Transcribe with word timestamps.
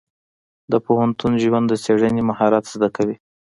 د 0.71 0.73
پوهنتون 0.85 1.33
ژوند 1.43 1.65
د 1.69 1.73
څېړنې 1.83 2.21
مهارت 2.29 2.63
زده 2.73 2.89
کوي. 2.95 3.15